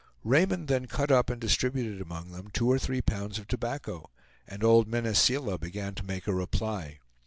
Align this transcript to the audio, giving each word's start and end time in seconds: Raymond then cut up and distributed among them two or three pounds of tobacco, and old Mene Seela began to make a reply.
Raymond 0.23 0.67
then 0.67 0.87
cut 0.87 1.11
up 1.11 1.29
and 1.29 1.39
distributed 1.39 2.01
among 2.01 2.31
them 2.31 2.49
two 2.51 2.67
or 2.71 2.79
three 2.79 3.03
pounds 3.03 3.37
of 3.37 3.47
tobacco, 3.47 4.09
and 4.47 4.63
old 4.63 4.87
Mene 4.87 5.13
Seela 5.13 5.59
began 5.59 5.93
to 5.93 6.01
make 6.03 6.25
a 6.25 6.33
reply. 6.33 6.97